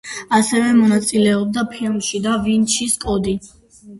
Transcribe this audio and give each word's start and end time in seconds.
ასევე 0.35 0.69
მონაწილეობდა 0.77 1.65
ფილმში 1.75 2.21
„და 2.23 2.33
ვინჩის 2.47 2.97
კოდი“. 3.07 3.37